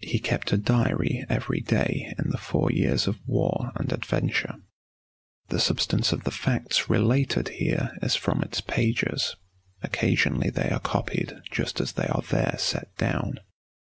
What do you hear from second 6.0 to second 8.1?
of the facts related here